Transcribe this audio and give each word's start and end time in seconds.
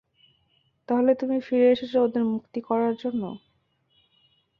তাহলে, 0.89 1.11
তুমি 1.15 1.37
ফিরে 1.41 1.67
এসেছ 1.71 1.89
শুধু 1.89 1.99
ওদের 1.99 2.23
মুক্ত 2.25 2.53
করার 2.67 2.93
জন্য। 2.95 3.23